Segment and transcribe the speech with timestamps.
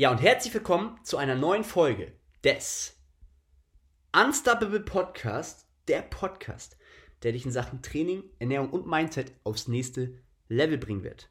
[0.00, 2.98] Ja, und herzlich willkommen zu einer neuen Folge des
[4.16, 6.78] Unstoppable Podcast, der Podcast,
[7.22, 10.14] der dich in Sachen Training, Ernährung und Mindset aufs nächste
[10.48, 11.28] Level bringen wird.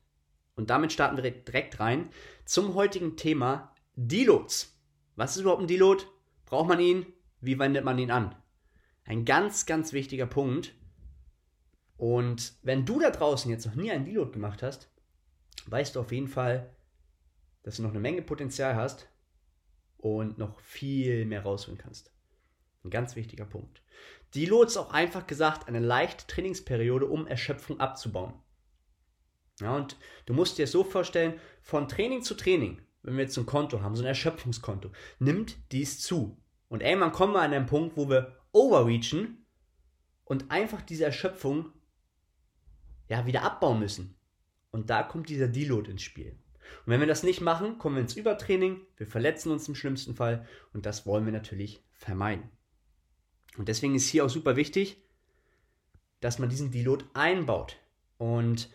[0.55, 2.11] Und damit starten wir direkt rein
[2.45, 4.79] zum heutigen Thema Deloads.
[5.15, 6.03] Was ist überhaupt ein Deload?
[6.45, 7.07] Braucht man ihn?
[7.41, 8.35] Wie wendet man ihn an?
[9.03, 10.75] Ein ganz, ganz wichtiger Punkt.
[11.97, 14.91] Und wenn du da draußen jetzt noch nie einen Deload gemacht hast,
[15.65, 16.69] weißt du auf jeden Fall,
[17.63, 19.09] dass du noch eine Menge Potenzial hast
[19.97, 22.13] und noch viel mehr rausholen kannst.
[22.83, 23.83] Ein ganz wichtiger Punkt.
[24.35, 28.33] Deload ist auch einfach gesagt eine leichte Trainingsperiode, um Erschöpfung abzubauen.
[29.59, 33.37] Ja, und du musst dir es so vorstellen, von Training zu Training, wenn wir jetzt
[33.37, 36.41] ein Konto haben, so ein Erschöpfungskonto, nimmt dies zu.
[36.69, 39.45] Und irgendwann kommen wir an einen Punkt, wo wir overreachen
[40.23, 41.73] und einfach diese Erschöpfung
[43.09, 44.15] ja, wieder abbauen müssen.
[44.71, 46.37] Und da kommt dieser Deload ins Spiel.
[46.85, 50.15] Und wenn wir das nicht machen, kommen wir ins Übertraining, wir verletzen uns im schlimmsten
[50.15, 52.49] Fall und das wollen wir natürlich vermeiden.
[53.57, 55.03] Und deswegen ist hier auch super wichtig,
[56.21, 57.77] dass man diesen Deload einbaut.
[58.17, 58.69] Und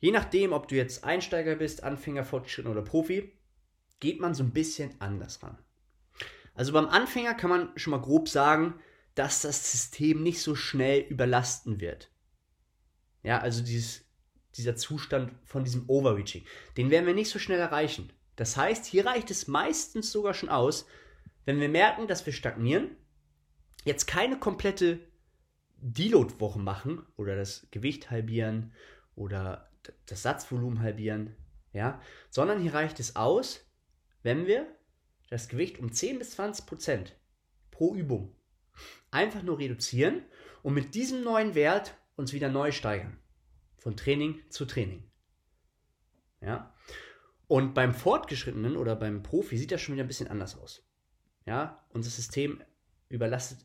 [0.00, 3.32] je nachdem, ob du jetzt Einsteiger bist, Anfänger, Fortgeschritten oder Profi,
[4.00, 5.58] geht man so ein bisschen anders ran.
[6.54, 8.80] Also beim Anfänger kann man schon mal grob sagen,
[9.14, 12.10] dass das System nicht so schnell überlasten wird.
[13.22, 14.05] Ja, also dieses
[14.56, 16.44] dieser Zustand von diesem Overreaching.
[16.76, 18.12] Den werden wir nicht so schnell erreichen.
[18.36, 20.86] Das heißt, hier reicht es meistens sogar schon aus,
[21.44, 22.96] wenn wir merken, dass wir stagnieren,
[23.84, 25.00] jetzt keine komplette
[25.78, 28.72] Deload-Woche machen oder das Gewicht halbieren
[29.14, 29.70] oder
[30.06, 31.36] das Satzvolumen halbieren,
[31.72, 32.00] ja,
[32.30, 33.64] sondern hier reicht es aus,
[34.22, 34.66] wenn wir
[35.30, 37.16] das Gewicht um 10 bis 20 Prozent
[37.70, 38.34] pro Übung
[39.10, 40.22] einfach nur reduzieren
[40.62, 43.18] und mit diesem neuen Wert uns wieder neu steigern
[43.86, 45.04] von Training zu Training.
[46.40, 46.74] Ja?
[47.46, 50.84] Und beim Fortgeschrittenen oder beim Profi sieht das schon wieder ein bisschen anders aus.
[51.44, 52.60] Ja, unser System
[53.08, 53.60] überlastet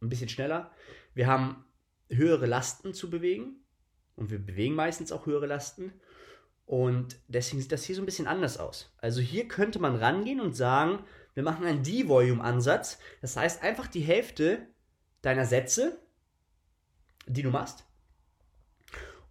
[0.00, 0.70] ein bisschen schneller.
[1.12, 1.64] Wir haben
[2.08, 3.64] höhere Lasten zu bewegen
[4.14, 5.92] und wir bewegen meistens auch höhere Lasten.
[6.66, 8.94] Und deswegen sieht das hier so ein bisschen anders aus.
[8.98, 13.00] Also hier könnte man rangehen und sagen, wir machen einen D-Volume-Ansatz.
[13.22, 14.68] Das heißt einfach die Hälfte
[15.20, 16.00] deiner Sätze,
[17.26, 17.84] die du machst,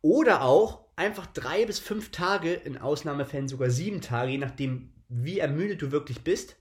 [0.04, 5.40] oder auch einfach drei bis fünf Tage, in Ausnahmefällen sogar sieben Tage, je nachdem, wie
[5.40, 6.58] ermüdet du wirklich bist.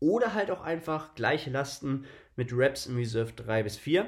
[0.00, 2.06] Oder halt auch einfach gleiche Lasten
[2.36, 4.06] mit Reps im Reserve 3 bis 4.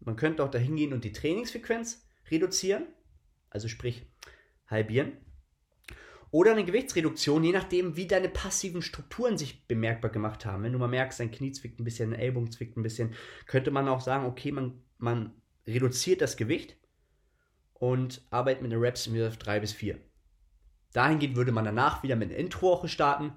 [0.00, 2.86] Man könnte auch dahin gehen und die Trainingsfrequenz reduzieren,
[3.48, 4.04] also sprich
[4.66, 5.12] halbieren.
[6.32, 10.64] Oder eine Gewichtsreduktion, je nachdem, wie deine passiven Strukturen sich bemerkbar gemacht haben.
[10.64, 13.14] Wenn du mal merkst, dein Knie zwickt ein bisschen, dein Ellbogen zwickt ein bisschen,
[13.46, 16.76] könnte man auch sagen, okay, man, man reduziert das Gewicht
[17.74, 19.98] und arbeitet mit den Reps auf 3 bis 4.
[20.92, 23.32] Dahingehend würde man danach wieder mit einer Intro-Woche starten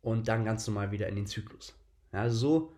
[0.00, 1.78] und dann ganz normal wieder in den Zyklus.
[2.12, 2.76] Ja, also so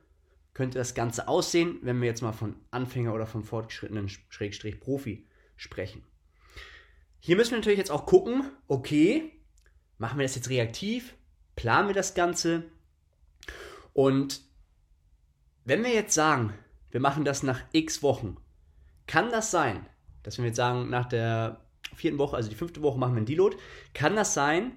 [0.53, 5.27] könnte das Ganze aussehen, wenn wir jetzt mal von Anfänger oder von fortgeschrittenen Schrägstrich Profi
[5.57, 6.05] sprechen.
[7.21, 9.33] Hier müssen wir natürlich jetzt auch gucken, okay,
[9.99, 11.15] machen wir das jetzt reaktiv,
[11.57, 12.65] planen wir das Ganze
[13.93, 14.43] und
[15.65, 16.53] wenn wir jetzt sagen,
[16.91, 18.37] wir machen das nach x Wochen,
[19.07, 19.87] kann das sein,
[20.23, 21.61] dass wir jetzt sagen, nach der
[21.95, 23.57] vierten Woche, also die fünfte Woche machen wir einen Deload,
[23.93, 24.73] kann das sein,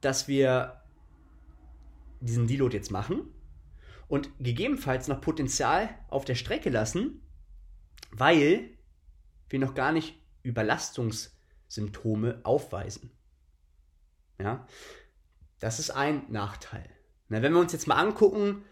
[0.00, 0.80] dass wir
[2.20, 3.22] diesen Deload jetzt machen
[4.08, 7.22] und gegebenenfalls noch Potenzial auf der Strecke lassen,
[8.10, 8.70] weil
[9.48, 13.10] wir noch gar nicht Überlastungssymptome aufweisen.
[14.38, 14.66] Ja,
[15.58, 16.88] das ist ein Nachteil.
[17.28, 18.64] Na, wenn wir uns jetzt mal angucken,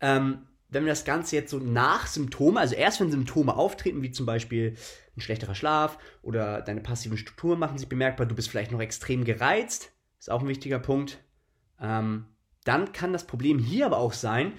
[0.00, 4.12] ähm, wenn wir das Ganze jetzt so nach Symptomen, also erst wenn Symptome auftreten, wie
[4.12, 4.76] zum Beispiel
[5.16, 9.24] ein schlechterer Schlaf oder deine passiven Strukturen machen sich bemerkbar, du bist vielleicht noch extrem
[9.24, 11.18] gereizt, ist auch ein wichtiger Punkt,
[11.80, 12.26] ähm,
[12.64, 14.52] dann kann das Problem hier aber auch sein,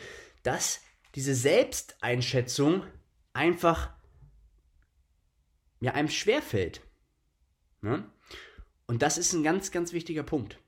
[0.44, 0.82] dass
[1.16, 2.84] diese Selbsteinschätzung
[3.34, 3.94] einfach
[5.80, 6.82] ja, einem schwerfällt.
[7.82, 8.04] Ne?
[8.86, 10.60] Und das ist ein ganz, ganz wichtiger Punkt.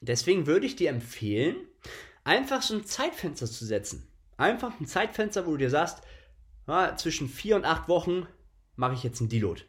[0.00, 1.56] Deswegen würde ich dir empfehlen,
[2.28, 4.06] einfach so ein Zeitfenster zu setzen.
[4.36, 6.02] Einfach ein Zeitfenster, wo du dir sagst,
[6.66, 8.26] ja, zwischen vier und acht Wochen
[8.76, 9.62] mache ich jetzt einen Deload.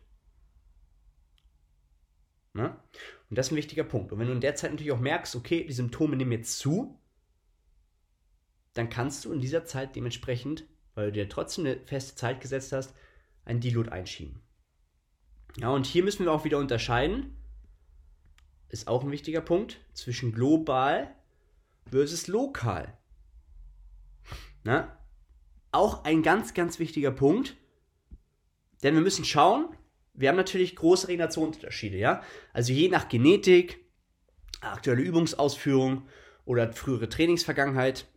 [2.54, 2.76] Ne?
[3.30, 4.12] Und das ist ein wichtiger Punkt.
[4.12, 7.00] Und wenn du in der Zeit natürlich auch merkst, okay, die Symptome nehmen jetzt zu,
[8.74, 10.66] dann kannst du in dieser Zeit dementsprechend,
[10.96, 12.94] weil du dir trotzdem eine feste Zeit gesetzt hast,
[13.46, 14.42] einen Deload einschieben.
[15.58, 17.38] Ja, und hier müssen wir auch wieder unterscheiden,
[18.68, 21.16] ist auch ein wichtiger Punkt, zwischen global
[21.92, 22.98] versus lokal.
[24.64, 24.98] Na?
[25.72, 27.56] Auch ein ganz, ganz wichtiger Punkt,
[28.84, 29.76] denn wir müssen schauen,
[30.14, 32.24] wir haben natürlich große Generationsunterschiede, ja.
[32.54, 33.80] Also je nach Genetik,
[34.62, 36.08] aktuelle Übungsausführung
[36.46, 38.08] oder frühere Trainingsvergangenheit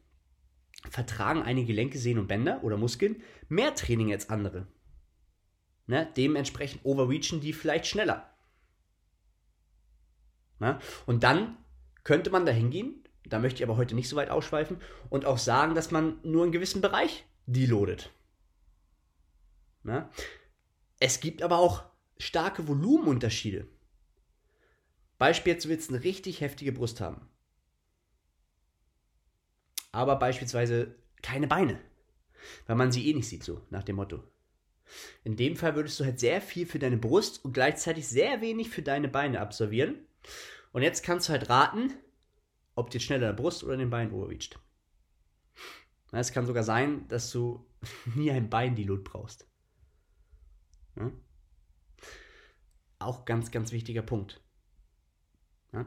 [0.91, 4.67] vertragen einige Gelenke, Sehnen und Bänder oder Muskeln mehr Training als andere.
[5.87, 6.11] Ne?
[6.17, 8.33] Dementsprechend overreachen die vielleicht schneller.
[10.59, 10.79] Ne?
[11.07, 11.57] Und dann
[12.05, 14.81] könnte man da hingehen, da möchte ich aber heute nicht so weit ausschweifen,
[15.11, 18.11] und auch sagen, dass man nur einen gewissen Bereich deloadet.
[19.83, 20.09] Ne?
[21.01, 21.85] Es gibt aber auch
[22.19, 23.67] starke Volumenunterschiede.
[25.19, 27.29] Beispiel, jetzt willst du eine richtig heftige Brust haben.
[29.93, 31.81] Aber beispielsweise keine Beine.
[32.67, 34.23] Weil man sie eh nicht sieht, so nach dem Motto.
[35.25, 38.69] In dem Fall würdest du halt sehr viel für deine Brust und gleichzeitig sehr wenig
[38.71, 40.07] für deine Beine absolvieren.
[40.73, 41.93] Und jetzt kannst du halt raten,
[42.75, 44.59] ob dir schneller der Brust oder den Bein overreacht.
[46.13, 47.67] Es kann sogar sein, dass du
[48.15, 49.49] nie ein Bein-Deload brauchst.
[50.97, 51.11] Ja?
[52.99, 54.41] Auch ganz, ganz wichtiger Punkt.
[55.73, 55.87] Ja?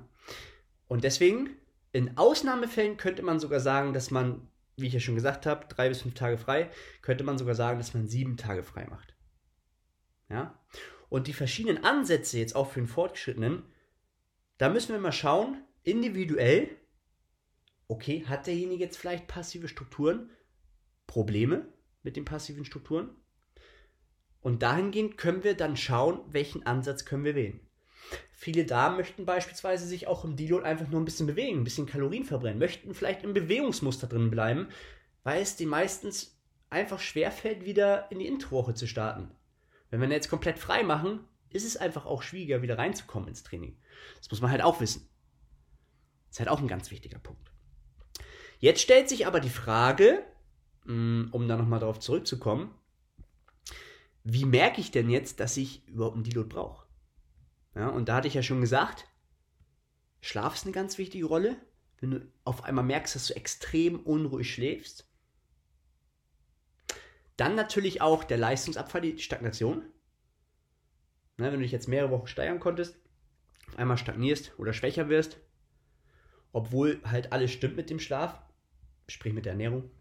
[0.87, 1.49] Und deswegen,
[1.91, 5.89] in Ausnahmefällen könnte man sogar sagen, dass man, wie ich ja schon gesagt habe, drei
[5.89, 6.69] bis fünf Tage frei,
[7.01, 9.15] könnte man sogar sagen, dass man sieben Tage frei macht.
[10.29, 10.59] Ja?
[11.09, 13.63] Und die verschiedenen Ansätze jetzt auch für den Fortgeschrittenen,
[14.57, 16.69] da müssen wir mal schauen, individuell,
[17.87, 20.29] okay, hat derjenige jetzt vielleicht passive Strukturen,
[21.07, 21.71] Probleme
[22.03, 23.09] mit den passiven Strukturen?
[24.41, 27.59] Und dahingehend können wir dann schauen, welchen Ansatz können wir wählen.
[28.31, 31.87] Viele Damen möchten beispielsweise sich auch im Deload einfach nur ein bisschen bewegen, ein bisschen
[31.87, 34.67] Kalorien verbrennen, möchten vielleicht im Bewegungsmuster drin bleiben,
[35.23, 36.39] weil es die meistens
[36.69, 39.31] einfach schwerfällt, wieder in die Introwoche zu starten.
[39.89, 43.77] Wenn wir jetzt komplett frei machen, ist es einfach auch schwieriger, wieder reinzukommen ins Training.
[44.19, 45.09] Das muss man halt auch wissen.
[46.35, 47.49] Ist halt auch ein ganz wichtiger Punkt.
[48.59, 50.21] Jetzt stellt sich aber die Frage,
[50.83, 52.75] mm, um da nochmal drauf zurückzukommen,
[54.25, 56.87] wie merke ich denn jetzt, dass ich überhaupt einen Deload brauche?
[57.73, 59.07] Ja, und da hatte ich ja schon gesagt,
[60.19, 61.55] Schlaf ist eine ganz wichtige Rolle.
[62.01, 65.09] Wenn du auf einmal merkst, dass du extrem unruhig schläfst.
[67.37, 69.85] Dann natürlich auch der Leistungsabfall, die Stagnation.
[71.37, 72.99] Na, wenn du dich jetzt mehrere Wochen steigern konntest,
[73.69, 75.39] auf einmal stagnierst oder schwächer wirst,
[76.55, 78.41] obwohl halt alles stimmt mit dem Schlaf,
[79.09, 79.91] sprich mit der Ernährung,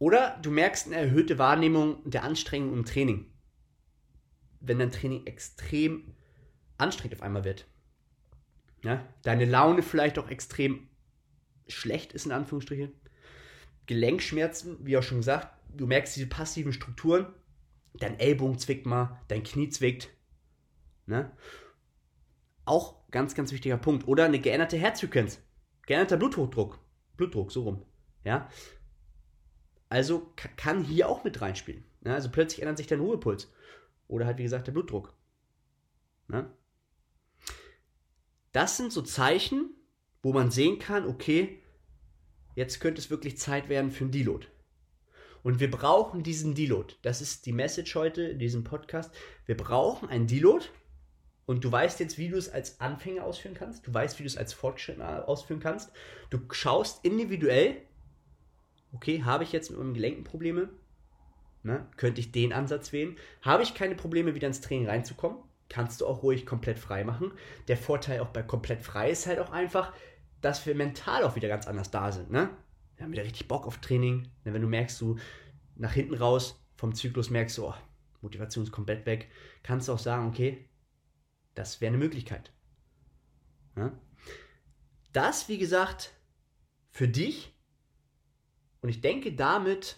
[0.00, 3.30] oder du merkst eine erhöhte Wahrnehmung der Anstrengung im Training.
[4.58, 6.16] Wenn dein Training extrem
[6.76, 7.68] anstrengend auf einmal wird.
[8.82, 9.06] Ja?
[9.22, 10.88] Deine Laune vielleicht auch extrem
[11.68, 12.92] schlecht ist, in Anführungsstrichen.
[13.86, 17.32] Gelenkschmerzen, wie auch schon gesagt, du merkst diese passiven Strukturen.
[17.94, 20.08] Dein Ellbogen zwickt mal, dein Knie zwickt.
[21.06, 21.30] Ne?
[22.64, 24.06] Auch ganz, ganz wichtiger Punkt.
[24.08, 25.40] Oder eine geänderte Herzfrequenz.
[25.86, 26.78] Geänderter Bluthochdruck.
[27.16, 27.86] Blutdruck, so rum.
[28.24, 28.48] Ja?
[29.88, 31.84] Also kann hier auch mit reinspielen.
[32.04, 33.52] Ja, also plötzlich ändert sich dein Ruhepuls.
[34.08, 35.14] Oder halt, wie gesagt, der Blutdruck.
[36.30, 36.50] Ja?
[38.52, 39.74] Das sind so Zeichen,
[40.22, 41.62] wo man sehen kann, okay,
[42.54, 44.46] jetzt könnte es wirklich Zeit werden für einen Deload.
[45.42, 46.94] Und wir brauchen diesen Deload.
[47.02, 49.12] Das ist die Message heute in diesem Podcast.
[49.46, 50.66] Wir brauchen einen Deload.
[51.46, 53.86] Und du weißt jetzt, wie du es als Anfänger ausführen kannst.
[53.86, 55.92] Du weißt, wie du es als Fortschrittler ausführen kannst.
[56.30, 57.82] Du schaust individuell,
[58.92, 60.70] okay, habe ich jetzt mit meinem Gelenken Probleme?
[61.62, 61.86] Ne?
[61.96, 63.16] Könnte ich den Ansatz wählen?
[63.42, 65.38] Habe ich keine Probleme, wieder ins Training reinzukommen?
[65.68, 67.32] Kannst du auch ruhig komplett frei machen.
[67.68, 69.92] Der Vorteil auch bei komplett frei ist halt auch einfach,
[70.40, 72.30] dass wir mental auch wieder ganz anders da sind.
[72.30, 72.50] Ne?
[72.96, 74.28] Wir haben wieder richtig Bock auf Training.
[74.44, 74.52] Ne?
[74.52, 75.16] Wenn du merkst, du
[75.76, 77.74] nach hinten raus vom Zyklus merkst, oh,
[78.20, 79.28] Motivation ist komplett weg,
[79.62, 80.68] kannst du auch sagen, okay,
[81.54, 82.52] das wäre eine Möglichkeit.
[83.74, 83.92] Ne?
[85.12, 86.12] Das, wie gesagt,
[86.90, 87.52] für dich
[88.82, 89.96] und ich denke, damit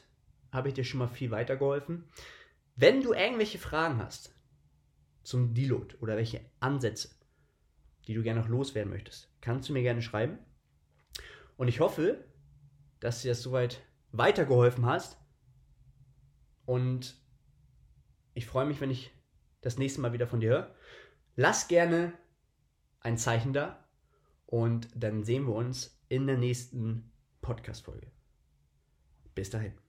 [0.53, 2.05] habe ich dir schon mal viel weitergeholfen.
[2.77, 4.35] Wenn du irgendwelche Fragen hast
[5.23, 7.11] zum Deload oder welche Ansätze,
[8.07, 10.39] die du gerne noch loswerden möchtest, kannst du mir gerne schreiben.
[11.57, 12.25] Und ich hoffe,
[13.01, 13.83] dass dir das soweit
[14.13, 15.19] weitergeholfen hast.
[16.67, 17.17] Und
[18.35, 19.13] ich freue mich, wenn ich
[19.63, 20.75] das nächste Mal wieder von dir höre.
[21.37, 22.13] Lass gerne
[23.01, 23.85] ein Zeichen da
[24.47, 28.07] und dann sehen wir uns in der nächsten Podcast-Folge.
[29.35, 29.84] Bis dahin.